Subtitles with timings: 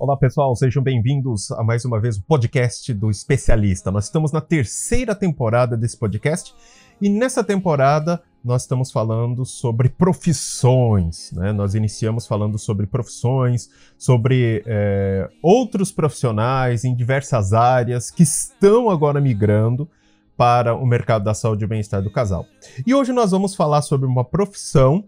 [0.00, 3.90] Olá pessoal, sejam bem-vindos a mais uma vez o podcast do especialista.
[3.90, 6.54] Nós estamos na terceira temporada desse podcast
[7.02, 11.30] e nessa temporada nós estamos falando sobre profissões.
[11.32, 11.52] Né?
[11.52, 13.68] Nós iniciamos falando sobre profissões,
[13.98, 19.86] sobre é, outros profissionais em diversas áreas que estão agora migrando
[20.34, 22.46] para o mercado da saúde e bem-estar do casal.
[22.86, 25.04] E hoje nós vamos falar sobre uma profissão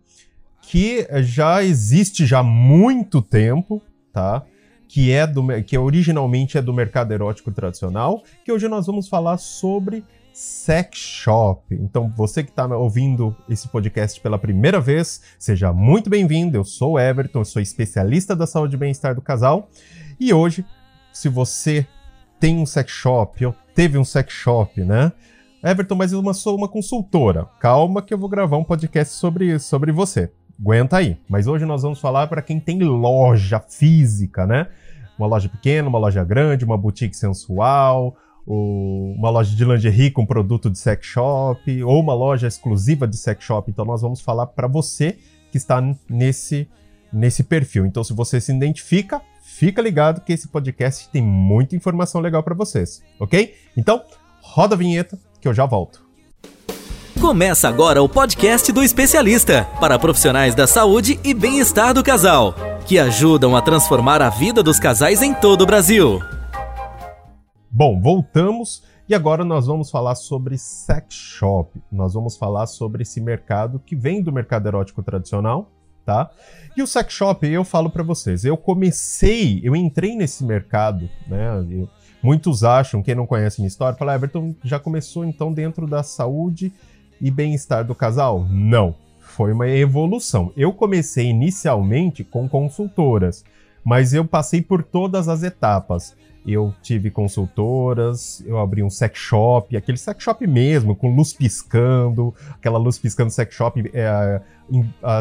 [0.60, 3.80] que já existe já há muito tempo,
[4.12, 4.44] tá?
[4.92, 9.38] Que é do que originalmente é do mercado erótico tradicional, que hoje nós vamos falar
[9.38, 11.74] sobre sex shop.
[11.80, 16.58] Então, você que está ouvindo esse podcast pela primeira vez, seja muito bem-vindo.
[16.58, 19.70] Eu sou Everton, eu sou especialista da saúde e bem-estar do casal.
[20.20, 20.62] E hoje,
[21.10, 21.86] se você
[22.38, 25.10] tem um sex shop ou teve um sex shop, né?
[25.64, 27.46] Everton, mas eu sou uma consultora.
[27.58, 30.30] Calma que eu vou gravar um podcast sobre, sobre você.
[30.60, 31.16] Aguenta aí.
[31.28, 34.68] Mas hoje nós vamos falar para quem tem loja física, né?
[35.18, 40.70] Uma loja pequena, uma loja grande, uma boutique sensual, uma loja de lingerie com produto
[40.70, 43.70] de sex shop, ou uma loja exclusiva de sex shop.
[43.70, 45.18] Então nós vamos falar para você
[45.50, 46.68] que está nesse,
[47.12, 47.86] nesse perfil.
[47.86, 52.54] Então se você se identifica, fica ligado que esse podcast tem muita informação legal para
[52.54, 53.54] vocês, ok?
[53.76, 54.02] Então
[54.40, 56.04] roda a vinheta que eu já volto.
[57.22, 62.52] Começa agora o podcast do especialista para profissionais da saúde e bem-estar do casal,
[62.84, 66.18] que ajudam a transformar a vida dos casais em todo o Brasil.
[67.70, 71.80] Bom, voltamos e agora nós vamos falar sobre sex shop.
[71.92, 75.70] Nós vamos falar sobre esse mercado que vem do mercado erótico tradicional,
[76.04, 76.28] tá?
[76.76, 81.64] E o sex shop, eu falo para vocês, eu comecei, eu entrei nesse mercado, né?
[81.70, 81.88] Eu,
[82.20, 86.72] muitos acham, quem não conhece minha história, fala, Everton já começou então dentro da saúde
[87.22, 88.44] e bem-estar do casal?
[88.50, 88.96] Não.
[89.20, 90.52] Foi uma evolução.
[90.56, 93.44] Eu comecei inicialmente com consultoras,
[93.82, 96.14] mas eu passei por todas as etapas.
[96.44, 102.34] Eu tive consultoras, eu abri um sex shop, aquele sex shop mesmo, com luz piscando,
[102.50, 104.40] aquela luz piscando sex shop é,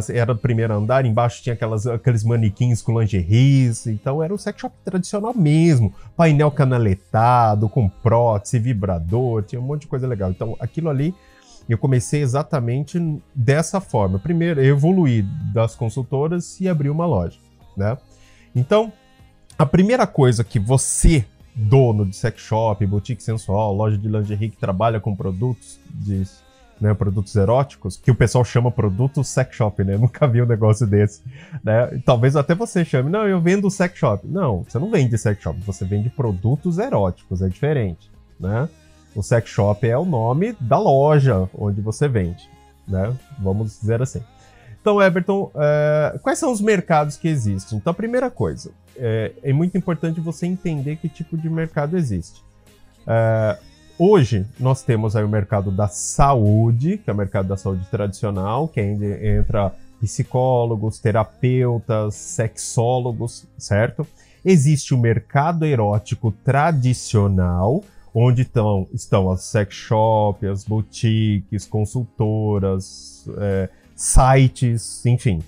[0.10, 4.60] era do primeiro andar, embaixo tinha aquelas, aqueles manequins com lingeries, então era um sex
[4.60, 10.32] shop tradicional mesmo, painel canaletado, com prótese, vibrador, tinha um monte de coisa legal.
[10.32, 11.14] Então aquilo ali
[11.72, 13.00] eu comecei exatamente
[13.34, 14.20] dessa forma.
[14.20, 15.24] Primeiro, eu evoluí
[15.54, 17.38] das consultoras e abri uma loja,
[17.76, 17.98] né?
[18.56, 18.92] Então,
[19.58, 24.58] a primeira coisa que você, dono de sex shop, boutique sensual, loja de lingerie que
[24.58, 26.26] trabalha com produtos de
[26.82, 29.96] né, produtos eróticos, que o pessoal chama produto sex shop, né?
[30.00, 31.22] Nunca vi um negócio desse,
[31.64, 32.02] né?
[32.04, 34.28] Talvez até você chame, não, eu vendo sex shop.
[34.28, 38.68] Não, você não vende sex shop, você vende produtos eróticos, é diferente, né?
[39.16, 42.50] O sex shop é o nome da loja onde você vende,
[42.88, 43.14] né?
[43.40, 44.22] Vamos dizer assim.
[44.82, 47.78] Então, Everton, é, quais são os mercados que existem?
[47.78, 52.42] Então, a primeira coisa, é, é muito importante você entender que tipo de mercado existe.
[53.06, 53.58] É,
[53.98, 58.68] hoje, nós temos aí o mercado da saúde, que é o mercado da saúde tradicional,
[58.68, 64.08] que ainda entra psicólogos, terapeutas, sexólogos, certo?
[64.44, 67.84] Existe o mercado erótico tradicional,
[68.14, 75.42] onde estão, estão as sex shops, as boutiques, consultoras, é, sites, enfim,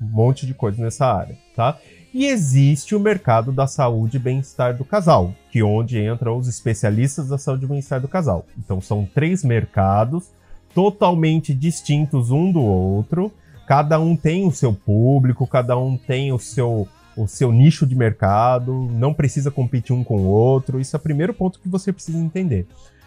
[0.00, 1.78] um monte de coisa nessa área, tá?
[2.12, 6.46] E existe o mercado da saúde e bem-estar do casal, que é onde entram os
[6.46, 8.46] especialistas da saúde e bem-estar do casal.
[8.56, 10.30] Então são três mercados
[10.72, 13.32] totalmente distintos um do outro.
[13.66, 16.86] Cada um tem o seu público, cada um tem o seu
[17.16, 20.80] o seu nicho de mercado, não precisa competir um com o outro.
[20.80, 22.66] Isso é o primeiro ponto que você precisa entender.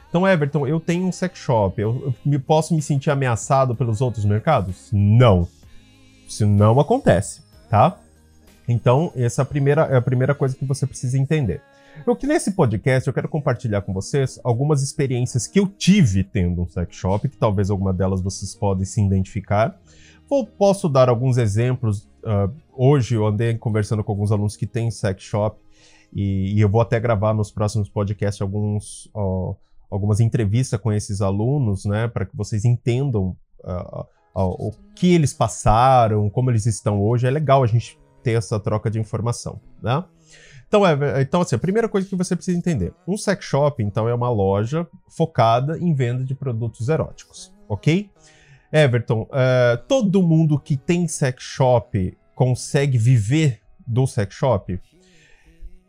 [0.10, 4.24] Então, Everton, eu tenho um sex shop, eu, eu posso me sentir ameaçado pelos outros
[4.24, 4.90] mercados?
[4.92, 5.48] Não.
[6.28, 7.98] Isso não acontece, tá?
[8.68, 11.62] Então, essa é a primeira, é a primeira coisa que você precisa entender.
[12.06, 16.62] Eu que nesse podcast eu quero compartilhar com vocês algumas experiências que eu tive tendo
[16.62, 19.80] um sex shop, que talvez alguma delas vocês podem se identificar.
[20.30, 22.10] Vou, posso dar alguns exemplos.
[22.24, 25.62] Uh, hoje eu andei conversando com alguns alunos que têm sex shop
[26.14, 29.56] e, e eu vou até gravar nos próximos podcasts alguns, uh,
[29.90, 36.30] algumas entrevistas com esses alunos, né, para que vocês entendam uh, o que eles passaram,
[36.30, 37.28] como eles estão hoje.
[37.28, 40.04] É legal a gente ter essa troca de informação, né?
[40.68, 44.08] Então, é, então, assim, a primeira coisa que você precisa entender: um sex shop, então,
[44.08, 48.10] é uma loja focada em venda de produtos eróticos, ok?
[48.72, 54.80] Everton, uh, todo mundo que tem sex shop consegue viver do sex shop?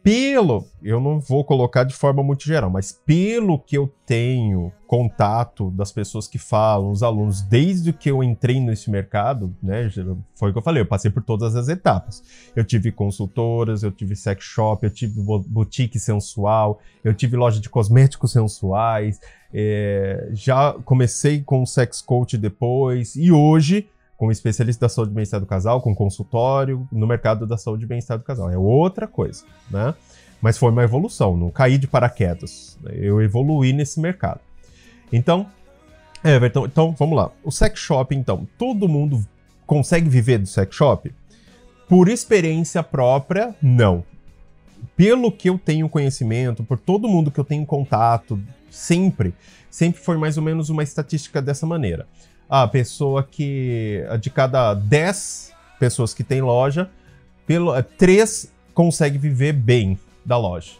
[0.02, 5.70] Pelo, eu não vou colocar de forma muito geral, mas pelo que eu tenho contato
[5.72, 9.90] das pessoas que falam, os alunos, desde que eu entrei nesse mercado, né,
[10.34, 12.22] foi o que eu falei, eu passei por todas as etapas.
[12.56, 17.68] Eu tive consultoras, eu tive sex shop, eu tive boutique sensual, eu tive loja de
[17.68, 19.20] cosméticos sensuais,
[19.52, 23.88] é, já comecei com sex coach depois, e hoje
[24.18, 27.86] como especialista da saúde e bem-estar do casal, com consultório no mercado da saúde e
[27.86, 28.50] bem-estar do casal.
[28.50, 29.94] É outra coisa, né?
[30.42, 32.76] Mas foi uma evolução, não caí de paraquedas.
[32.92, 34.40] Eu evoluí nesse mercado.
[35.12, 35.46] Então,
[36.22, 37.30] Everton, então vamos lá.
[37.44, 39.24] O sex shop, então, todo mundo
[39.64, 41.14] consegue viver do sex shop?
[41.88, 44.02] Por experiência própria, não.
[44.96, 48.38] Pelo que eu tenho conhecimento, por todo mundo que eu tenho contato,
[48.68, 49.32] sempre,
[49.70, 52.04] sempre foi mais ou menos uma estatística dessa maneira
[52.48, 54.02] a pessoa que.
[54.20, 56.90] De cada 10 pessoas que tem loja,
[57.46, 60.72] pelo, 3 é, consegue viver bem da loja.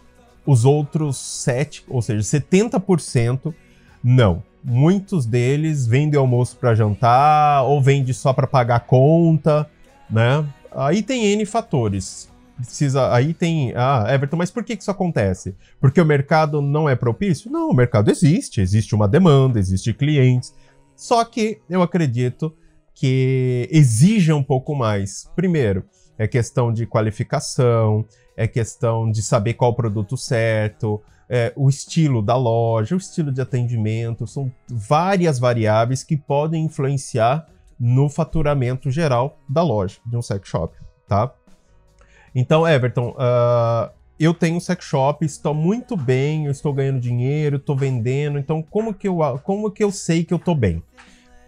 [0.44, 3.54] Os outros 7, ou seja, 70%,
[4.02, 4.42] não.
[4.62, 9.68] Muitos deles vendem almoço para jantar ou vende só para pagar conta,
[10.10, 10.44] né?
[10.72, 12.28] Aí tem N fatores.
[12.56, 15.54] Precisa, aí tem, ah, Everton, mas por que isso acontece?
[15.80, 17.50] Porque o mercado não é propício?
[17.50, 20.52] Não, o mercado existe, existe uma demanda, existe clientes,
[20.98, 22.52] só que eu acredito
[22.92, 25.30] que exija um pouco mais.
[25.36, 25.84] Primeiro,
[26.18, 28.04] é questão de qualificação,
[28.36, 31.00] é questão de saber qual produto certo,
[31.30, 37.46] é, o estilo da loja, o estilo de atendimento, são várias variáveis que podem influenciar
[37.78, 41.32] no faturamento geral da loja, de um sex shop, tá?
[42.34, 47.56] Então, Everton, uh, eu tenho um sex shop, estou muito bem, eu estou ganhando dinheiro,
[47.56, 50.82] estou vendendo, então como que, eu, como que eu sei que eu estou bem?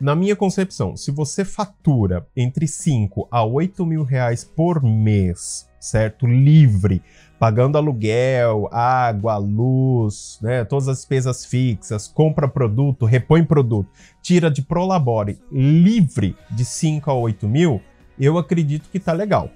[0.01, 6.27] Na minha concepção, se você fatura entre 5 a 8 mil reais por mês, certo?
[6.27, 7.03] Livre,
[7.39, 10.65] pagando aluguel, água, luz, né?
[10.65, 13.91] Todas as despesas fixas, compra produto, repõe produto,
[14.23, 17.83] tira de Prolabore livre de 5 a 8 mil,
[18.19, 19.51] eu acredito que tá legal.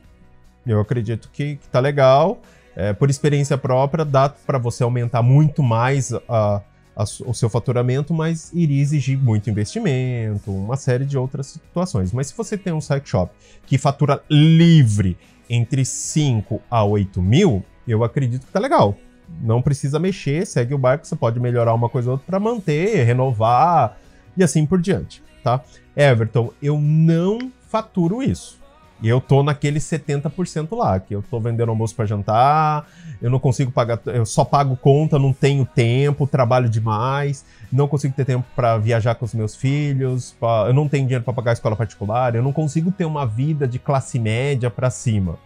[0.66, 2.40] Eu acredito que, que tá legal
[2.76, 6.62] é, por experiência própria, dá para você aumentar muito mais a,
[6.97, 12.12] a, o seu faturamento, mas iria exigir muito investimento, uma série de outras situações.
[12.12, 13.32] Mas se você tem um site shop
[13.67, 15.17] que fatura livre
[15.49, 18.97] entre 5 a 8 mil, eu acredito que tá legal.
[19.41, 23.05] Não precisa mexer, segue o barco, você pode melhorar uma coisa ou outra para manter,
[23.05, 23.99] renovar
[24.37, 25.62] e assim por diante, tá?
[25.97, 28.63] Everton, eu não faturo isso.
[29.02, 32.87] E eu tô naquele 70% lá, que eu tô vendendo almoço para jantar,
[33.20, 38.14] eu não consigo pagar, eu só pago conta, não tenho tempo, trabalho demais, não consigo
[38.14, 41.52] ter tempo para viajar com os meus filhos, pra, eu não tenho dinheiro para pagar
[41.52, 45.38] escola particular, eu não consigo ter uma vida de classe média para cima,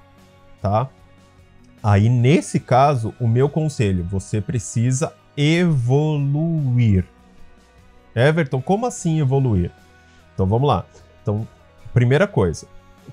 [0.61, 0.89] tá?
[1.83, 7.05] Aí nesse caso, o meu conselho, você precisa evoluir.
[8.15, 9.71] Everton, como assim evoluir?
[10.35, 10.85] Então vamos lá.
[11.23, 11.47] Então,
[11.95, 12.67] primeira coisa,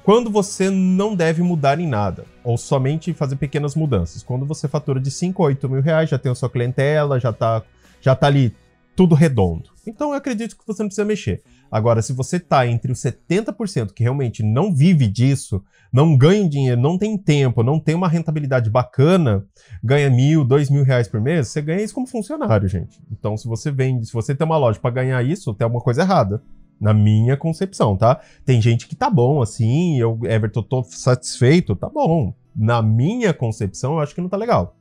[0.04, 4.24] quando você não deve mudar em nada, ou somente fazer pequenas mudanças.
[4.24, 7.30] Quando você fatura de 5 a 8 mil reais, já tem a sua clientela, já
[7.30, 7.64] está
[8.02, 8.54] já tá ali
[8.96, 9.70] tudo redondo.
[9.86, 11.42] Então eu acredito que você não precisa mexer.
[11.72, 15.62] Agora, se você está entre os 70% que realmente não vive disso,
[15.92, 19.46] não ganha dinheiro, não tem tempo, não tem uma rentabilidade bacana,
[19.84, 23.02] ganha mil, dois mil reais por mês, você ganha isso como funcionário, gente.
[23.12, 26.04] Então, se você vende, se você tem uma loja para ganhar isso, tem alguma coisa
[26.04, 26.42] errada.
[26.80, 28.20] Na minha concepção, tá?
[28.46, 32.34] Tem gente que tá bom, assim, eu, Everton, tô satisfeito, tá bom.
[32.56, 34.76] Na minha concepção, eu acho que não tá legal.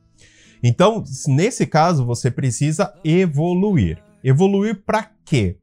[0.61, 4.01] Então, nesse caso, você precisa evoluir.
[4.23, 5.57] Evoluir para quê?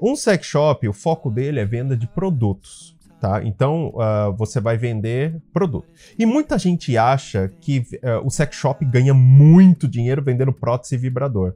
[0.00, 2.96] Um sex shop, o foco dele é venda de produtos.
[3.20, 3.42] Tá?
[3.42, 5.88] Então uh, você vai vender produto.
[6.16, 10.98] E muita gente acha que uh, o sex shop ganha muito dinheiro vendendo prótese e
[10.98, 11.54] vibrador.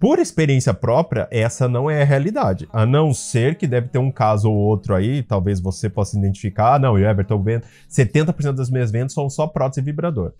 [0.00, 2.66] Por experiência própria, essa não é a realidade.
[2.72, 6.76] A não ser que deve ter um caso ou outro aí, talvez você possa identificar.
[6.76, 10.32] Ah, não, eu, Everton, vendo 70% das minhas vendas são só prótese e vibrador.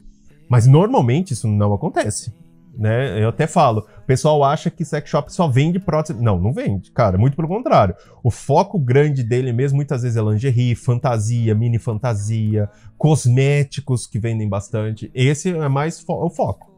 [0.49, 2.33] Mas normalmente isso não acontece.
[2.75, 3.23] Né?
[3.23, 6.19] Eu até falo, o pessoal acha que sex shop só vende prótese.
[6.19, 7.95] Não, não vende, cara, muito pelo contrário.
[8.25, 14.49] O foco grande dele mesmo muitas vezes é lingerie, fantasia, mini fantasia, cosméticos que vendem
[14.49, 15.11] bastante.
[15.14, 16.70] Esse é mais fo o foco.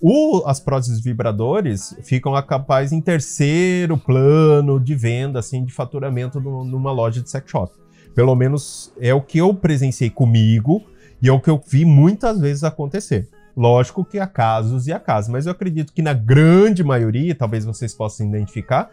[0.00, 6.64] O, as próteses vibradores ficam capazes em terceiro plano de venda, assim, de faturamento no,
[6.64, 7.72] numa loja de sex shop.
[8.14, 10.82] Pelo menos é o que eu presenciei comigo
[11.20, 13.28] e é o que eu vi muitas vezes acontecer.
[13.56, 17.64] Lógico que há casos e há casos, mas eu acredito que na grande maioria, talvez
[17.64, 18.88] vocês possam identificar,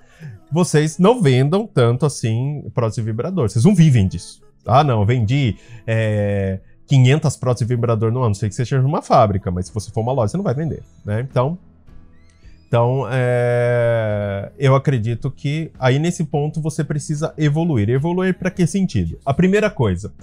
[0.52, 3.48] vocês não vendam tanto assim prótese vibrador.
[3.48, 4.42] Vocês não vivem disso.
[4.66, 9.02] Ah, não, vendi é, 500 próteses de vibrador no ano, sei que você seja uma
[9.02, 11.22] fábrica, mas se você for uma loja, você não vai vender, né?
[11.22, 11.58] Então,
[12.68, 14.52] então é...
[14.58, 17.90] eu acredito que aí nesse ponto você precisa evoluir.
[17.90, 19.18] Evoluir para que sentido?
[19.26, 20.14] A primeira coisa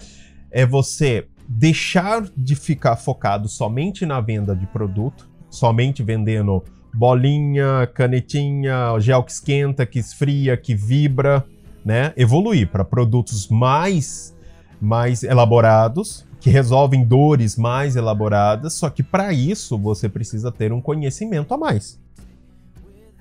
[0.51, 6.63] é você deixar de ficar focado somente na venda de produto, somente vendendo
[6.95, 11.45] bolinha, canetinha, gel que esquenta, que esfria, que vibra,
[11.85, 12.13] né?
[12.17, 14.37] Evoluir para produtos mais
[14.81, 20.81] mais elaborados, que resolvem dores mais elaboradas, só que para isso você precisa ter um
[20.81, 22.01] conhecimento a mais.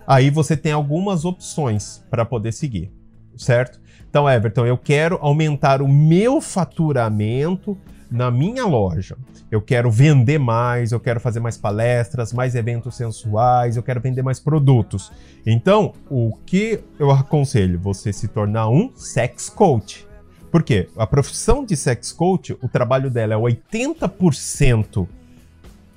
[0.07, 2.91] Aí você tem algumas opções para poder seguir,
[3.37, 3.79] certo?
[4.09, 7.77] Então, Everton, eu quero aumentar o meu faturamento
[8.09, 9.15] na minha loja.
[9.51, 14.23] Eu quero vender mais, eu quero fazer mais palestras, mais eventos sensuais, eu quero vender
[14.23, 15.11] mais produtos.
[15.45, 17.79] Então, o que eu aconselho?
[17.81, 20.07] Você se tornar um sex coach.
[20.51, 20.89] Por quê?
[20.98, 25.08] A profissão de sex coach, o trabalho dela é 80%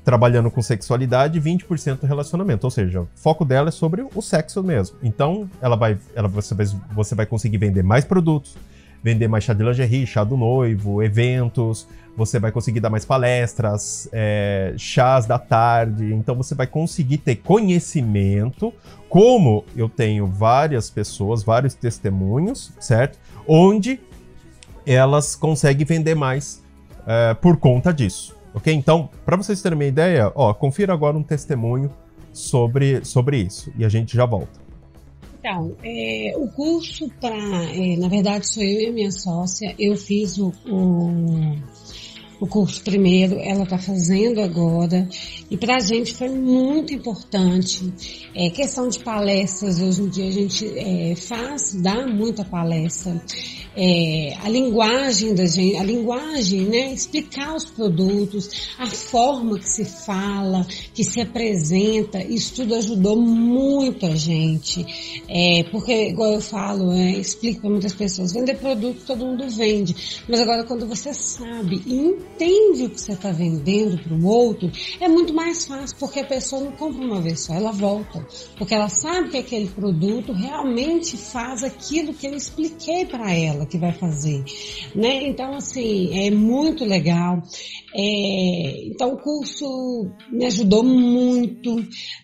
[0.05, 2.65] trabalhando com sexualidade e 20% relacionamento.
[2.65, 4.97] Ou seja, o foco dela é sobre o sexo mesmo.
[5.03, 8.55] Então, ela vai, ela, você, vai, você vai conseguir vender mais produtos,
[9.03, 14.09] vender mais chá de lingerie, chá do noivo, eventos, você vai conseguir dar mais palestras,
[14.13, 18.73] é, chás da tarde, então você vai conseguir ter conhecimento,
[19.09, 23.19] como eu tenho várias pessoas, vários testemunhos, certo?
[23.49, 24.01] Onde
[24.87, 26.63] elas conseguem vender mais
[27.07, 28.73] é, por conta disso, ok?
[28.73, 31.91] Então, para vocês terem uma ideia, ó, confira agora um testemunho
[32.33, 34.65] sobre, sobre isso e a gente já volta.
[35.39, 39.75] Então, é, o curso para, é, na verdade, sou eu e a minha sócia.
[39.79, 41.59] Eu fiz o, o,
[42.41, 45.07] o curso primeiro, ela está fazendo agora.
[45.51, 47.93] E para a gente foi muito importante.
[48.35, 53.21] É, questão de palestras, hoje em dia a gente é, faz, dá muita palestra
[53.77, 56.93] é, a linguagem da gente, a linguagem, né?
[56.93, 64.07] Explicar os produtos, a forma que se fala, que se apresenta, isso tudo ajudou muito
[64.07, 64.85] a gente.
[65.29, 70.23] É, porque, igual eu falo, é, explico para muitas pessoas, vender produto todo mundo vende.
[70.29, 74.71] Mas agora quando você sabe e entende o que você está vendendo para o outro,
[75.01, 78.25] é muito mais fácil, porque a pessoa não compra uma vez só, ela volta.
[78.57, 83.79] Porque ela sabe que aquele produto realmente faz aquilo que eu expliquei para ela que
[83.79, 84.45] vai fazer,
[84.95, 85.29] né?
[85.29, 87.43] Então, assim, é muito legal.
[87.97, 91.77] É, então, o curso me ajudou muito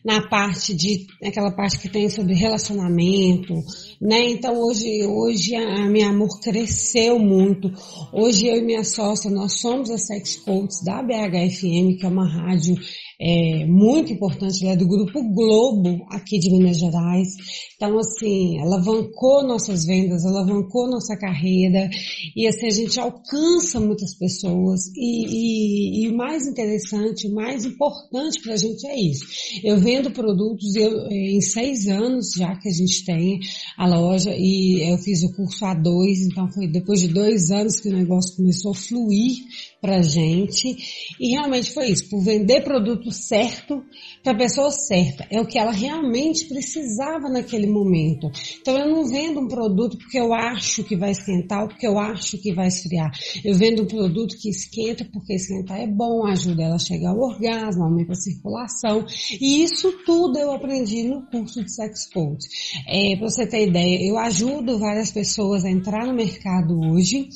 [0.04, 3.54] na parte de, naquela parte que tem sobre relacionamento,
[4.00, 4.30] né?
[4.30, 7.70] Então, hoje, hoje a, a minha amor cresceu muito.
[8.12, 12.28] Hoje eu e minha sócia, nós somos a Sex Coaches da BHFM, que é uma
[12.28, 12.74] rádio
[13.20, 17.28] é, muito importante, ela é do Grupo Globo, aqui de Minas Gerais.
[17.76, 21.90] Então, assim, alavancou nossas vendas, alavancou nossa carreira,
[22.34, 27.66] e assim, a gente alcança muitas pessoas, e, e, e o mais interessante, o mais
[27.66, 29.24] importante para a gente é isso.
[29.62, 33.38] Eu vendo produtos, eu, em seis anos já que a gente tem
[33.76, 37.80] a loja, e eu fiz o curso a dois, então foi depois de dois anos
[37.80, 39.36] que o negócio começou a fluir
[39.80, 40.76] pra gente,
[41.18, 43.84] e realmente foi isso, por vender produtos certo
[44.22, 45.26] para a pessoa certa.
[45.30, 48.30] É o que ela realmente precisava naquele momento.
[48.60, 51.98] Então eu não vendo um produto porque eu acho que vai esquentar ou porque eu
[51.98, 53.10] acho que vai esfriar.
[53.44, 57.20] Eu vendo um produto que esquenta porque esquentar é bom, ajuda ela a chegar ao
[57.20, 59.04] orgasmo, aumenta a circulação.
[59.40, 62.46] E isso tudo eu aprendi no curso de Sex Coach.
[62.86, 67.28] É, para você ter ideia, eu ajudo várias pessoas a entrar no mercado hoje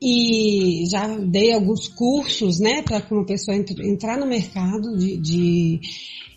[0.00, 5.80] e já dei alguns cursos, né, para uma pessoa entrar no mercado de, de,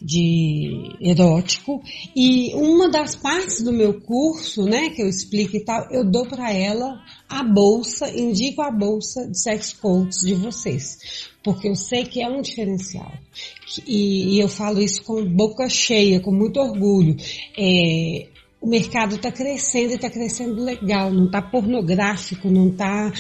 [0.02, 1.82] de, erótico.
[2.16, 6.26] E uma das partes do meu curso, né, que eu explico e tal, eu dou
[6.26, 12.06] para ela a bolsa, indico a bolsa de sex coach de vocês, porque eu sei
[12.06, 13.12] que é um diferencial.
[13.86, 17.18] E, e eu falo isso com boca cheia, com muito orgulho.
[17.58, 18.28] É,
[18.62, 23.12] o mercado está crescendo e está crescendo legal, não está pornográfico, não está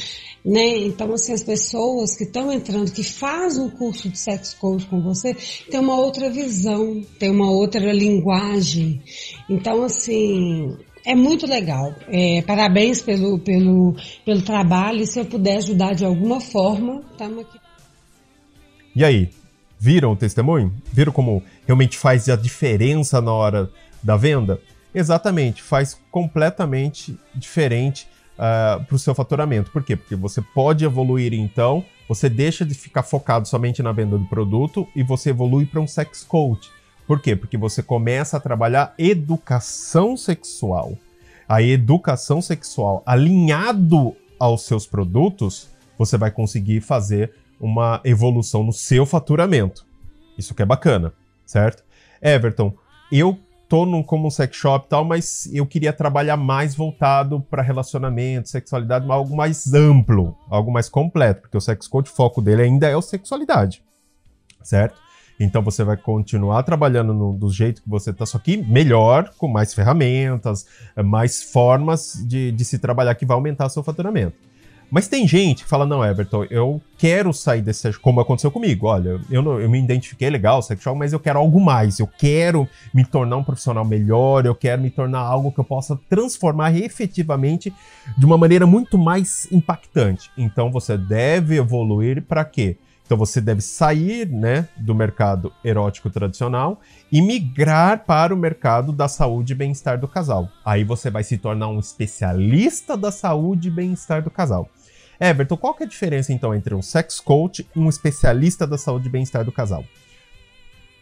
[0.43, 0.77] né?
[0.77, 5.01] Então, assim, as pessoas que estão entrando, que fazem um curso de sex coach com
[5.01, 5.35] você,
[5.69, 9.01] tem uma outra visão, tem uma outra linguagem.
[9.49, 11.93] Então, assim, é muito legal.
[12.07, 15.01] É, parabéns pelo, pelo, pelo trabalho.
[15.01, 17.59] E se eu puder ajudar de alguma forma, estamos aqui.
[18.95, 19.29] E aí,
[19.79, 20.73] viram o testemunho?
[20.91, 23.69] Viram como realmente faz a diferença na hora
[24.01, 24.59] da venda?
[24.93, 28.07] Exatamente, faz completamente diferente
[28.39, 29.69] uh, ah, para o seu faturamento.
[29.69, 29.95] Por quê?
[29.95, 34.87] Porque você pode evoluir então, você deixa de ficar focado somente na venda do produto
[34.95, 36.71] e você evolui para um sex coach.
[37.05, 37.35] Por quê?
[37.35, 40.97] Porque você começa a trabalhar educação sexual.
[41.47, 49.05] A educação sexual alinhado aos seus produtos, você vai conseguir fazer uma evolução no seu
[49.05, 49.85] faturamento.
[50.37, 51.11] Isso que é bacana,
[51.45, 51.83] certo?
[52.21, 52.73] Everton,
[53.11, 53.37] eu
[53.69, 57.61] tô num, como um sex shop e tal, mas eu queria trabalhar mais voltado para
[57.61, 62.63] relacionamento, sexualidade, algo mais amplo, algo mais completo, porque o sex coach, o foco dele
[62.63, 63.83] ainda é a sexualidade,
[64.63, 64.99] certo?
[65.39, 69.47] Então você vai continuar trabalhando no, do jeito que você está, só que melhor, com
[69.47, 70.65] mais ferramentas,
[71.05, 74.48] mais formas de, de se trabalhar que vai aumentar seu faturamento.
[74.91, 78.87] Mas tem gente que fala, não, Everton, eu quero sair desse, como aconteceu comigo.
[78.87, 81.99] Olha, eu, não, eu me identifiquei legal, sexual, mas eu quero algo mais.
[81.99, 85.99] Eu quero me tornar um profissional melhor, eu quero me tornar algo que eu possa
[86.09, 87.73] transformar efetivamente
[88.17, 90.31] de uma maneira muito mais impactante.
[90.37, 92.77] Então você deve evoluir para quê?
[93.09, 96.79] Então você deve sair né, do mercado erótico tradicional
[97.11, 100.47] e migrar para o mercado da saúde e bem-estar do casal.
[100.63, 104.69] Aí você vai se tornar um especialista da saúde e bem-estar do casal.
[105.19, 108.77] Everton, qual que é a diferença então entre um sex coach e um especialista da
[108.77, 109.83] saúde e bem-estar do casal?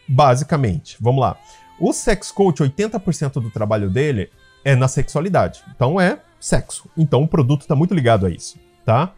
[0.06, 1.38] Basicamente, vamos lá.
[1.78, 4.30] O sex coach, 80% do trabalho dele
[4.64, 5.62] é na sexualidade.
[5.74, 6.90] Então é sexo.
[6.96, 9.14] Então o produto está muito ligado a isso, tá?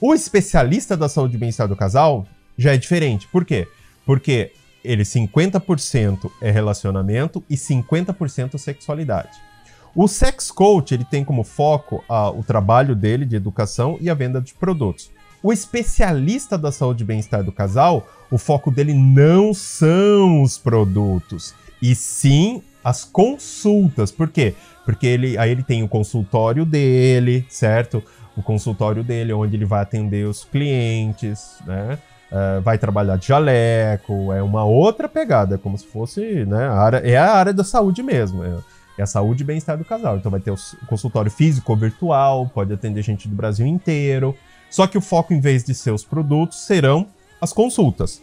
[0.00, 2.26] O especialista da saúde e bem-estar do casal
[2.58, 3.28] já é diferente.
[3.28, 3.68] Por quê?
[4.04, 9.51] Porque ele 50% é relacionamento e 50% sexualidade.
[9.94, 14.14] O sex coach ele tem como foco a, o trabalho dele de educação e a
[14.14, 15.10] venda de produtos.
[15.42, 21.54] O especialista da saúde e bem-estar do casal, o foco dele não são os produtos,
[21.80, 24.12] e sim as consultas.
[24.12, 24.54] Por quê?
[24.84, 28.02] Porque ele, aí ele tem o consultório dele, certo?
[28.36, 31.98] o consultório dele, onde ele vai atender os clientes, né?
[32.30, 36.96] Uh, vai trabalhar de jaleco, é uma outra pegada, como se fosse, né, a área,
[36.96, 38.54] é a área da saúde mesmo, é,
[38.98, 40.16] é a saúde e bem-estar do casal.
[40.16, 40.56] Então vai ter o
[40.86, 44.36] consultório físico ou virtual, pode atender gente do Brasil inteiro,
[44.70, 47.06] só que o foco, em vez de ser os produtos, serão
[47.40, 48.22] as consultas.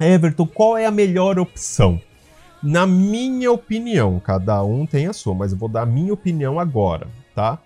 [0.00, 2.00] Everton, qual é a melhor opção?
[2.62, 6.58] Na minha opinião, cada um tem a sua, mas eu vou dar a minha opinião
[6.58, 7.58] agora, tá?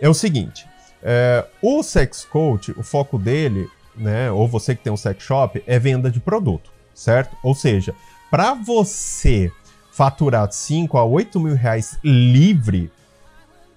[0.00, 0.66] É o seguinte,
[1.02, 5.62] é, o sex coach, o foco dele, né, ou você que tem um sex shop,
[5.66, 7.36] é venda de produto, certo?
[7.42, 7.94] Ou seja,
[8.30, 9.52] para você
[9.92, 12.90] faturar 5 a 8 mil reais livre,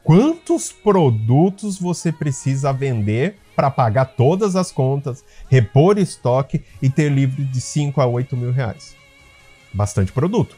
[0.02, 7.44] quantos produtos você precisa vender para pagar todas as contas, repor estoque e ter livre
[7.44, 8.96] de 5 a 8 mil reais?
[9.74, 10.56] Bastante produto.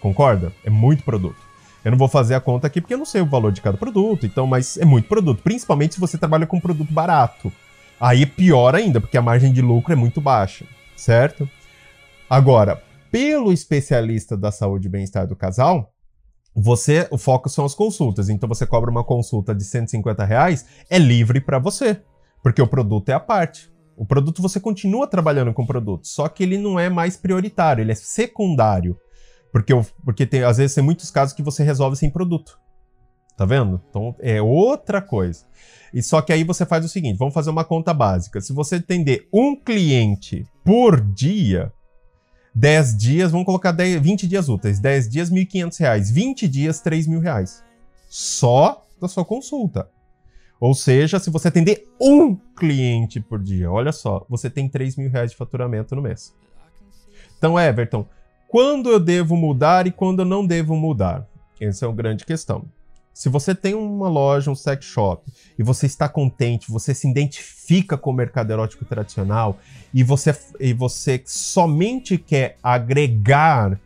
[0.00, 0.52] Concorda?
[0.64, 1.36] É muito produto.
[1.84, 3.76] Eu não vou fazer a conta aqui porque eu não sei o valor de cada
[3.76, 7.52] produto, então, mas é muito produto, principalmente se você trabalha com um produto barato.
[7.98, 10.64] Aí é pior ainda, porque a margem de lucro é muito baixa,
[10.96, 11.48] certo?
[12.28, 15.92] Agora, pelo especialista da saúde e bem-estar do casal,
[16.54, 18.28] você, o foco são as consultas.
[18.28, 22.02] Então você cobra uma consulta de 150 reais, é livre para você,
[22.42, 23.70] porque o produto é a parte.
[23.96, 27.82] O produto você continua trabalhando com o produto, só que ele não é mais prioritário,
[27.82, 28.96] ele é secundário.
[29.52, 29.72] Porque,
[30.04, 32.58] porque tem, às vezes tem muitos casos que você resolve sem produto.
[33.36, 33.80] Tá vendo?
[33.88, 35.44] Então é outra coisa.
[35.92, 38.40] E só que aí você faz o seguinte: vamos fazer uma conta básica.
[38.40, 41.72] Se você atender um cliente por dia,
[42.54, 47.08] 10 dias, vamos colocar 10, 20 dias úteis, 10 dias, R$ 1.500, 20 dias, R$
[47.08, 47.62] mil reais.
[48.08, 49.88] Só da sua consulta.
[50.60, 55.10] Ou seja, se você atender um cliente por dia, olha só, você tem 3 mil
[55.10, 56.34] reais de faturamento no mês.
[57.38, 58.06] Então, Everton,
[58.46, 61.26] quando eu devo mudar e quando eu não devo mudar?
[61.58, 62.64] Essa é uma grande questão.
[63.12, 67.96] Se você tem uma loja, um sex shop, e você está contente, você se identifica
[67.96, 69.58] com o mercado erótico tradicional,
[69.92, 73.78] e você, e você somente quer agregar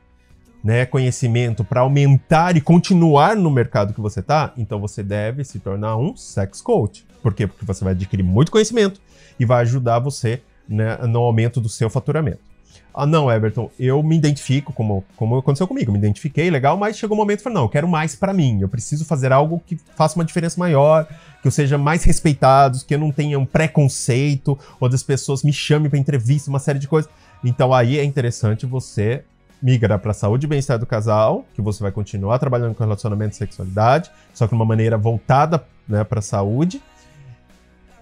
[0.62, 5.58] né, conhecimento para aumentar e continuar no mercado que você está, então você deve se
[5.58, 7.06] tornar um sex coach.
[7.22, 7.46] Por quê?
[7.46, 9.00] Porque você vai adquirir muito conhecimento
[9.38, 12.53] e vai ajudar você né, no aumento do seu faturamento.
[12.94, 17.16] Ah, não, Everton, eu me identifico, como, como aconteceu comigo, me identifiquei, legal, mas chegou
[17.16, 19.76] um momento e falei, não, eu quero mais para mim, eu preciso fazer algo que
[19.96, 21.04] faça uma diferença maior,
[21.42, 25.52] que eu seja mais respeitado, que eu não tenha um preconceito, ou as pessoas me
[25.52, 27.10] chamem para entrevista, uma série de coisas.
[27.42, 29.24] Então aí é interessante você
[29.60, 33.36] migrar para saúde e bem-estar do casal, que você vai continuar trabalhando com relacionamento e
[33.36, 36.80] sexualidade, só que de uma maneira voltada né, para saúde,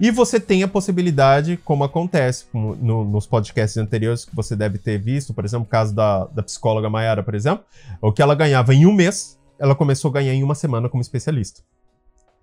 [0.00, 4.78] e você tem a possibilidade, como acontece como no, nos podcasts anteriores que você deve
[4.78, 7.64] ter visto, por exemplo, o caso da, da psicóloga Mayara, por exemplo,
[8.00, 11.00] o que ela ganhava em um mês, ela começou a ganhar em uma semana como
[11.00, 11.62] especialista.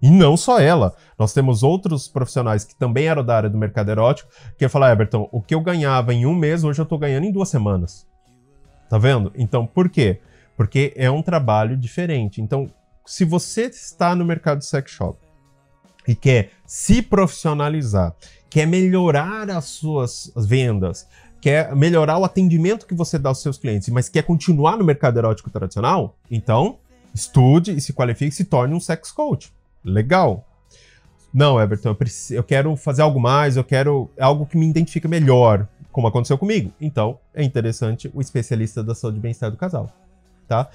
[0.01, 0.95] E não só ela.
[1.17, 4.93] Nós temos outros profissionais que também eram da área do mercado erótico, que ia falar,
[4.93, 8.07] Everton, o que eu ganhava em um mês, hoje eu tô ganhando em duas semanas.
[8.89, 9.31] Tá vendo?
[9.35, 10.21] Então, por quê?
[10.55, 12.41] Porque é um trabalho diferente.
[12.41, 12.71] Então,
[13.05, 15.19] se você está no mercado sex shop,
[16.09, 18.15] e quer se profissionalizar
[18.49, 21.07] quer melhorar as suas vendas,
[21.39, 25.17] quer melhorar o atendimento que você dá aos seus clientes, mas quer continuar no mercado
[25.19, 26.79] erótico tradicional, então
[27.13, 29.53] estude e se qualifique e se torne um sex coach.
[29.83, 30.45] Legal.
[31.33, 35.07] Não, Everton, eu, preciso, eu quero fazer algo mais, eu quero algo que me identifique
[35.07, 36.73] melhor, como aconteceu comigo.
[36.81, 39.91] Então, é interessante o especialista da saúde e bem-estar do casal,
[40.47, 40.69] tá?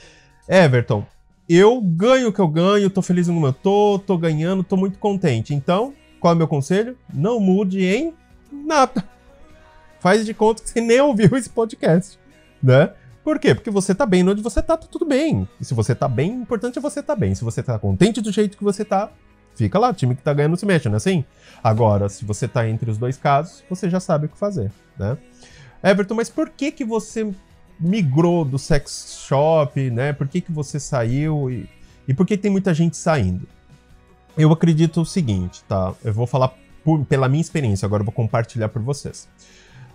[0.48, 1.04] Everton,
[1.48, 4.76] eu ganho o que eu ganho, tô feliz no que eu tô, tô ganhando, tô
[4.76, 5.54] muito contente.
[5.54, 6.96] Então, qual é o meu conselho?
[7.12, 8.14] Não mude em
[8.50, 9.04] nada.
[10.00, 12.18] Faz de conta que você nem ouviu esse podcast,
[12.62, 12.90] né?
[13.22, 13.54] Por quê?
[13.54, 15.48] Porque você tá bem onde você tá, tá tudo bem.
[15.58, 17.34] E se você tá bem, o importante é você tá bem.
[17.34, 19.10] Se você tá contente do jeito que você tá,
[19.54, 19.88] fica lá.
[19.88, 21.24] O time que tá ganhando se mexe, não é assim?
[21.62, 25.16] Agora, se você tá entre os dois casos, você já sabe o que fazer, né?
[25.82, 27.32] Everton, mas por que que você
[27.78, 30.12] migrou do sex shop, né?
[30.12, 31.68] Por que que você saiu e,
[32.06, 33.46] e por que tem muita gente saindo?
[34.36, 35.94] Eu acredito o seguinte, tá?
[36.04, 36.52] Eu vou falar
[36.84, 39.28] por, pela minha experiência, agora eu vou compartilhar por vocês.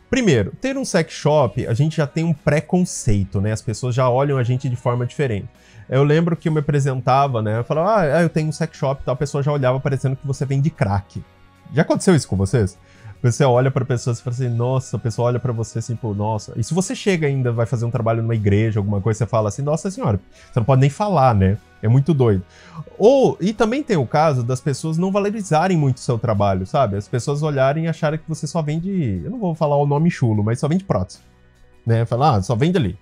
[0.09, 3.51] Primeiro, ter um sex shop, a gente já tem um preconceito, né?
[3.51, 5.47] As pessoas já olham a gente de forma diferente.
[5.87, 7.59] Eu lembro que eu me apresentava, né?
[7.59, 10.15] Eu falava, ah, eu tenho um sex shop e tal, a pessoa já olhava parecendo
[10.15, 11.23] que você vende crack.
[11.73, 12.77] Já aconteceu isso com vocês?
[13.21, 16.13] Você olha para pessoas e fala assim, nossa, a pessoa olha para você assim, pô,
[16.13, 16.53] nossa.
[16.55, 19.49] E se você chega ainda, vai fazer um trabalho numa igreja, alguma coisa, você fala
[19.49, 21.57] assim, nossa senhora, você não pode nem falar, né?
[21.81, 22.43] É muito doido.
[22.97, 26.95] Ou, e também tem o caso das pessoas não valorizarem muito o seu trabalho, sabe?
[26.95, 29.21] As pessoas olharem e acharem que você só vende.
[29.23, 31.19] Eu não vou falar o nome chulo, mas só vende prótese.
[31.85, 32.05] Né?
[32.05, 32.97] Falar, ah, só vende ali.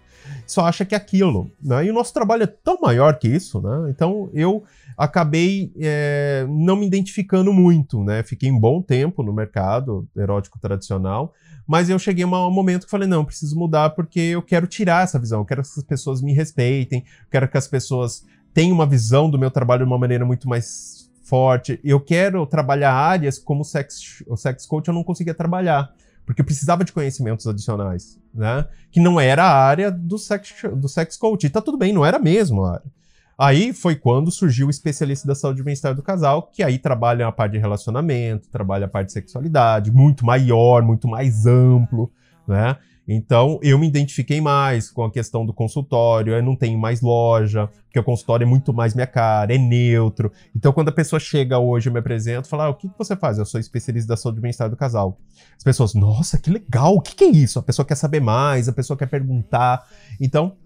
[0.45, 1.51] Só acha que é aquilo.
[1.62, 1.86] Né?
[1.86, 3.89] E o nosso trabalho é tão maior que isso, né?
[3.89, 4.63] Então eu
[4.97, 8.23] acabei é, não me identificando muito, né?
[8.23, 11.33] Fiquei um bom tempo no mercado erótico tradicional,
[11.67, 15.03] mas eu cheguei a um momento que falei, não, preciso mudar porque eu quero tirar
[15.03, 18.88] essa visão, eu quero que as pessoas me respeitem, quero que as pessoas tenho uma
[18.88, 21.79] visão do meu trabalho de uma maneira muito mais forte.
[21.83, 25.93] Eu quero trabalhar áreas como sex, o sex coach eu não conseguia trabalhar,
[26.25, 28.65] porque eu precisava de conhecimentos adicionais, né?
[28.91, 31.45] Que não era a área do sex, do sex coach.
[31.45, 32.96] E tá tudo bem, não era mesmo a área.
[33.39, 37.28] Aí foi quando surgiu o especialista da saúde e bem-estar do casal, que aí trabalha
[37.28, 42.12] a parte de relacionamento, trabalha a parte de sexualidade, muito maior, muito mais amplo,
[42.47, 42.78] né?
[43.08, 47.69] Então, eu me identifiquei mais com a questão do consultório, eu não tenho mais loja,
[47.86, 50.30] porque o consultório é muito mais minha cara, é neutro.
[50.54, 53.15] Então, quando a pessoa chega hoje, eu me apresento, fala, ah, o que, que você
[53.15, 53.38] faz?
[53.38, 55.17] Eu sou especialista da saúde e bem-estar do casal.
[55.56, 57.60] As pessoas, nossa, que legal, o que, que é isso?
[57.60, 59.88] A pessoa quer saber mais, a pessoa quer perguntar.
[60.19, 60.58] Então,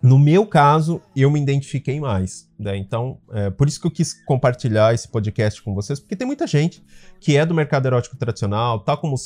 [0.00, 2.48] no meu caso, eu me identifiquei mais.
[2.58, 2.76] Né?
[2.76, 6.46] Então, é, por isso que eu quis compartilhar esse podcast com vocês, porque tem muita
[6.46, 6.82] gente
[7.20, 9.16] que é do mercado erótico tradicional, tá como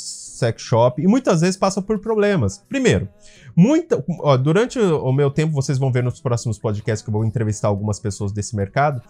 [0.43, 2.65] sex shop e muitas vezes passa por problemas.
[2.69, 3.09] Primeiro,
[3.55, 7.25] muita, ó, durante o meu tempo, vocês vão ver nos próximos podcasts que eu vou
[7.25, 9.01] entrevistar algumas pessoas desse mercado.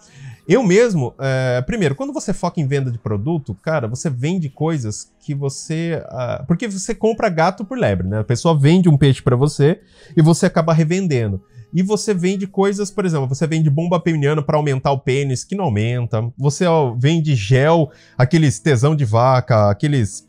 [0.47, 5.11] Eu mesmo, é, primeiro, quando você foca em venda de produto, cara, você vende coisas
[5.19, 6.03] que você.
[6.05, 8.19] Uh, porque você compra gato por lebre, né?
[8.19, 9.79] A pessoa vende um peixe para você
[10.15, 11.41] e você acaba revendendo.
[11.73, 15.55] E você vende coisas, por exemplo, você vende bomba peniana para aumentar o pênis, que
[15.55, 16.31] não aumenta.
[16.37, 20.27] Você ó, vende gel, aqueles tesão de vaca, aqueles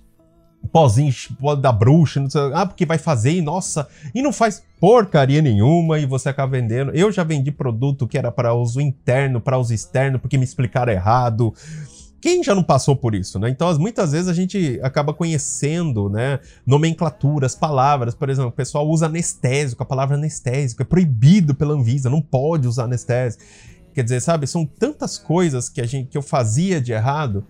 [0.72, 1.28] pozinhos
[1.60, 5.98] da bruxa, não sei, ah, porque vai fazer e nossa, e não faz porcaria nenhuma
[5.98, 6.90] e você acaba vendendo.
[6.92, 10.92] Eu já vendi produto que era para uso interno, para uso externo, porque me explicaram
[10.92, 11.54] errado.
[12.20, 13.50] Quem já não passou por isso, né?
[13.50, 18.14] Então, muitas vezes a gente acaba conhecendo, né, nomenclaturas, palavras.
[18.14, 22.66] Por exemplo, o pessoal usa anestésico, a palavra anestésico é proibido pela Anvisa, não pode
[22.66, 23.44] usar anestésico.
[23.94, 27.44] Quer dizer, sabe, são tantas coisas que a gente que eu fazia de errado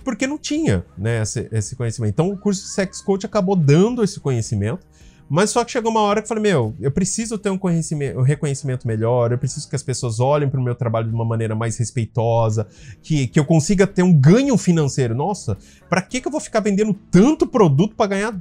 [0.00, 2.12] porque não tinha, né, esse, esse conhecimento.
[2.12, 4.86] Então, o curso de Sex Coach acabou dando esse conhecimento
[5.34, 8.18] mas só que chegou uma hora que eu falei, meu, eu preciso ter um, conhecimento,
[8.18, 11.24] um reconhecimento melhor, eu preciso que as pessoas olhem para o meu trabalho de uma
[11.24, 12.66] maneira mais respeitosa,
[13.02, 15.14] que, que eu consiga ter um ganho financeiro.
[15.14, 15.56] Nossa,
[15.88, 18.38] para que, que eu vou ficar vendendo tanto produto para ganhar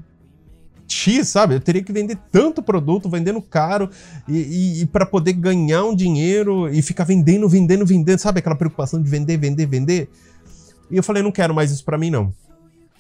[0.86, 1.56] X, sabe?
[1.56, 3.90] Eu teria que vender tanto produto, vendendo caro,
[4.28, 8.40] e, e, e para poder ganhar um dinheiro e ficar vendendo, vendendo, vendendo, sabe?
[8.40, 10.10] Aquela preocupação de vender, vender, vender.
[10.92, 12.34] E eu falei, não quero mais isso para mim, não.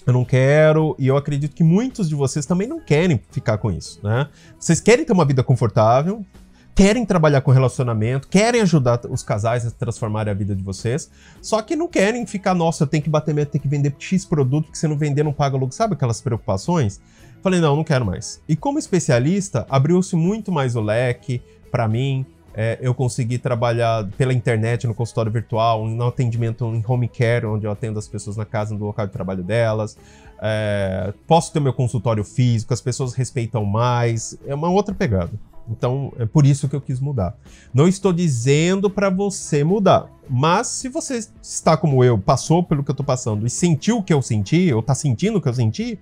[0.06, 3.72] Eu não quero, e eu acredito que muitos de vocês também não querem ficar com
[3.72, 4.28] isso, né?
[4.58, 6.26] Vocês querem ter uma vida confortável,
[6.74, 11.62] querem trabalhar com relacionamento, querem ajudar os casais a transformarem a vida de vocês, só
[11.62, 14.72] que não querem ficar, nossa, eu tenho que bater meta, tenho que vender X produto,
[14.72, 17.00] que se não vender não paga logo, sabe aquelas preocupações?
[17.44, 18.42] Falei, não, não quero mais.
[18.48, 24.34] E como especialista, abriu-se muito mais o leque para mim, é, eu consegui trabalhar pela
[24.34, 28.46] internet no consultório virtual, no atendimento em home care, onde eu atendo as pessoas na
[28.46, 29.98] casa, no local de trabalho delas.
[30.42, 34.38] É, posso ter meu consultório físico, as pessoas respeitam mais.
[34.46, 35.32] É uma outra pegada.
[35.70, 37.36] Então, é por isso que eu quis mudar.
[37.74, 42.92] Não estou dizendo para você mudar, mas se você está como eu, passou pelo que
[42.92, 45.54] eu tô passando e sentiu o que eu senti, ou tá sentindo o que eu
[45.54, 46.00] senti,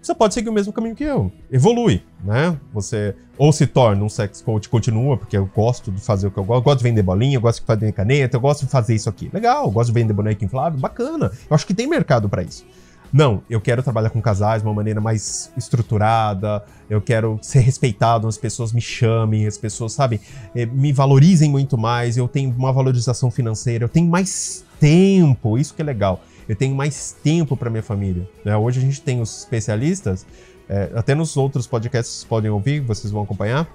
[0.00, 1.30] você pode seguir o mesmo caminho que eu.
[1.50, 2.58] Evolui, né?
[2.72, 6.38] Você ou se torna um sex coach, continua, porque eu gosto de fazer o que
[6.38, 6.60] eu gosto.
[6.60, 9.08] Eu gosto de vender bolinha, eu gosto de fazer caneta, eu gosto de fazer isso
[9.08, 9.30] aqui.
[9.32, 11.30] Legal, eu gosto de vender boneco inflável, bacana.
[11.48, 12.64] Eu acho que tem mercado para isso.
[13.12, 18.28] Não, eu quero trabalhar com casais de uma maneira mais estruturada, eu quero ser respeitado,
[18.28, 20.20] as pessoas me chamem, as pessoas, sabe,
[20.54, 25.72] eh, me valorizem muito mais, eu tenho uma valorização financeira, eu tenho mais tempo, isso
[25.72, 28.28] que é legal eu tenho mais tempo para minha família.
[28.44, 28.56] Né?
[28.56, 30.26] Hoje a gente tem os especialistas,
[30.68, 33.68] é, até nos outros podcasts vocês podem ouvir, vocês vão acompanhar.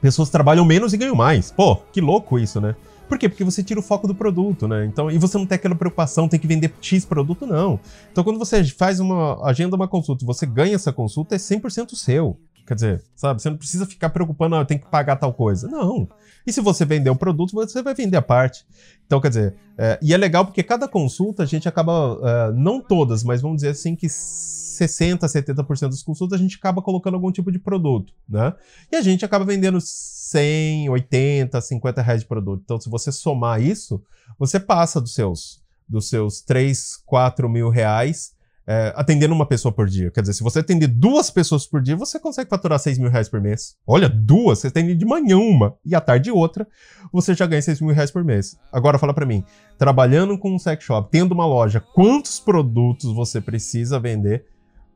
[0.00, 1.50] Pessoas trabalham menos e ganham mais.
[1.50, 2.76] Pô, que louco isso, né?
[3.08, 3.28] Por quê?
[3.28, 4.84] Porque você tira o foco do produto, né?
[4.84, 7.80] Então, e você não tem aquela preocupação, tem que vender X produto, não.
[8.12, 12.38] Então, quando você faz uma agenda uma consulta, você ganha essa consulta, é 100% seu.
[12.68, 15.66] Quer dizer, sabe, você não precisa ficar preocupando, ah, eu tenho que pagar tal coisa.
[15.68, 16.06] Não.
[16.46, 18.66] E se você vender um produto, você vai vender a parte.
[19.06, 22.78] Então, quer dizer, é, e é legal porque cada consulta a gente acaba, é, não
[22.78, 27.32] todas, mas vamos dizer assim que 60%, 70% das consultas a gente acaba colocando algum
[27.32, 28.52] tipo de produto, né?
[28.92, 32.60] E a gente acaba vendendo 100, 80, 50 reais de produto.
[32.62, 34.04] Então, se você somar isso,
[34.38, 38.36] você passa dos seus, dos seus 3, 4 mil reais
[38.70, 40.10] é, atendendo uma pessoa por dia.
[40.10, 43.26] Quer dizer, se você atender duas pessoas por dia, você consegue faturar 6 mil reais
[43.26, 43.78] por mês.
[43.86, 46.68] Olha, duas, você atende de manhã uma e à tarde outra,
[47.10, 48.58] você já ganha 6 mil reais por mês.
[48.70, 49.42] Agora fala para mim,
[49.78, 54.44] trabalhando com um sex shop, tendo uma loja, quantos produtos você precisa vender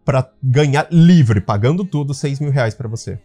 [0.05, 3.19] para ganhar livre, pagando tudo, 6 mil reais para você?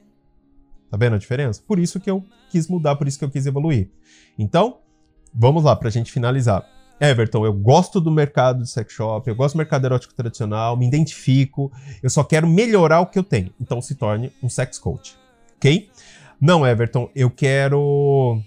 [0.89, 1.61] Tá vendo a diferença?
[1.67, 3.89] Por isso que eu quis mudar, por isso que eu quis evoluir.
[4.39, 4.77] Então,
[5.33, 6.76] vamos lá, pra gente finalizar.
[6.99, 10.87] Everton, eu gosto do mercado de sex shop, eu gosto do mercado erótico tradicional, me
[10.87, 13.53] identifico, eu só quero melhorar o que eu tenho.
[13.61, 15.15] Então se torne um sex coach,
[15.57, 15.89] ok?
[16.41, 18.41] Não, Everton, eu quero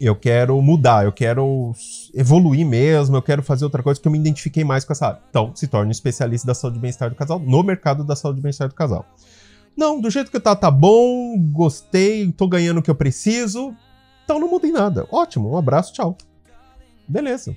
[0.00, 1.72] eu quero mudar, eu quero
[2.12, 5.20] evoluir mesmo, eu quero fazer outra coisa que eu me identifiquei mais com essa área.
[5.30, 8.40] Então, se torne um especialista da saúde e bem-estar do casal no mercado da saúde
[8.40, 9.06] e bem-estar do casal.
[9.74, 13.74] Não, do jeito que tá, tá bom, gostei, tô ganhando o que eu preciso,
[14.24, 15.06] então não mudei nada.
[15.10, 16.16] Ótimo, um abraço, tchau
[17.06, 17.54] beleza.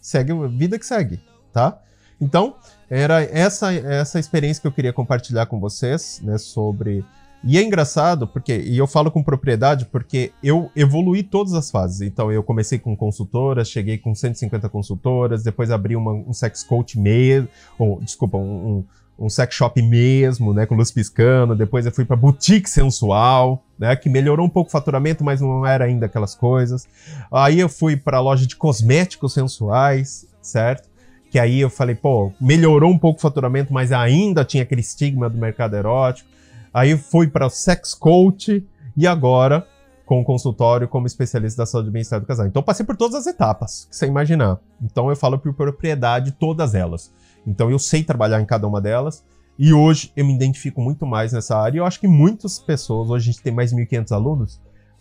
[0.00, 1.20] Segue a vida que segue,
[1.52, 1.78] tá?
[2.20, 2.56] Então,
[2.88, 7.04] era essa essa experiência que eu queria compartilhar com vocês, né, sobre
[7.42, 12.02] e é engraçado porque e eu falo com propriedade porque eu evoluí todas as fases.
[12.02, 16.98] Então eu comecei com consultoras, cheguei com 150 consultoras, depois abri uma, um sex coach
[16.98, 18.84] mesmo, ou desculpa, um,
[19.20, 21.54] um sex shop mesmo, né, com luz piscando.
[21.54, 25.66] Depois eu fui para boutique sensual, né, que melhorou um pouco o faturamento, mas não
[25.66, 26.88] era ainda aquelas coisas.
[27.30, 30.88] Aí eu fui para loja de cosméticos sensuais, certo?
[31.30, 35.28] Que aí eu falei, pô, melhorou um pouco o faturamento, mas ainda tinha aquele estigma
[35.28, 36.28] do mercado erótico.
[36.72, 39.66] Aí fui para sex coach e agora
[40.06, 42.46] com o consultório como especialista da saúde e bem-estar do casal.
[42.46, 44.58] Então passei por todas as etapas que você imaginar.
[44.82, 47.12] Então eu falo por propriedade todas elas.
[47.46, 49.24] Então eu sei trabalhar em cada uma delas.
[49.58, 51.76] E hoje eu me identifico muito mais nessa área.
[51.76, 54.60] E eu acho que muitas pessoas, hoje a gente tem mais de 1.500 alunos,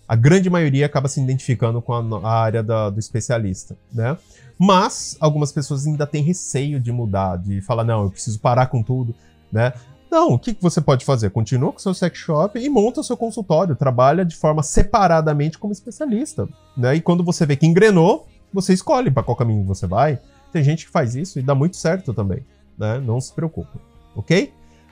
[0.09, 4.17] a grande maioria acaba se identificando com a, a área da, do especialista, né?
[4.57, 8.81] Mas algumas pessoas ainda têm receio de mudar, de falar, não, eu preciso parar com
[8.81, 9.13] tudo,
[9.51, 9.71] né?
[10.11, 11.29] Não, o que, que você pode fazer?
[11.29, 15.71] Continua com seu sex shop e monta o seu consultório, trabalha de forma separadamente como
[15.71, 16.95] especialista, né?
[16.95, 20.19] E quando você vê que engrenou, você escolhe para qual caminho você vai.
[20.51, 22.45] Tem gente que faz isso e dá muito certo também,
[22.77, 22.99] né?
[22.99, 23.77] Não se preocupe,
[24.15, 24.51] ok?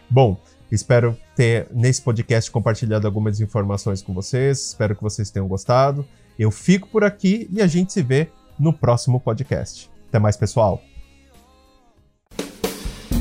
[0.10, 0.39] Bom,
[0.72, 4.67] espero ter nesse podcast compartilhado algumas informações com vocês.
[4.67, 6.06] Espero que vocês tenham gostado.
[6.38, 9.89] Eu fico por aqui e a gente se vê no próximo podcast.
[10.10, 10.82] Até mais, pessoal.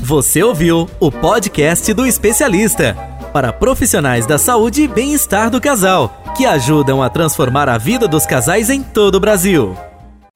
[0.03, 2.95] Você ouviu o podcast do especialista
[3.33, 8.25] para profissionais da saúde e bem-estar do casal, que ajudam a transformar a vida dos
[8.25, 9.75] casais em todo o Brasil.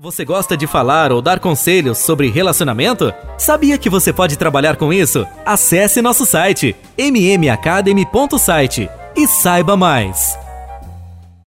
[0.04, 3.14] Você gosta de falar ou dar conselhos sobre relacionamento?
[3.38, 5.28] Sabia que você pode trabalhar com isso?
[5.46, 10.36] Acesse nosso site mmacademy.site e saiba mais.